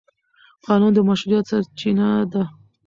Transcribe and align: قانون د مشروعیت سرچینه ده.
قانون 0.65 0.91
د 0.95 0.99
مشروعیت 1.09 1.45
سرچینه 1.51 2.07
ده. 2.31 2.43